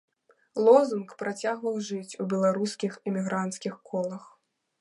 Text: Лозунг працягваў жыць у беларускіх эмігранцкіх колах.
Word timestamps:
Лозунг 0.67 1.13
працягваў 1.21 1.77
жыць 1.89 2.17
у 2.23 2.27
беларускіх 2.31 2.93
эмігранцкіх 3.13 3.73
колах. 3.93 4.23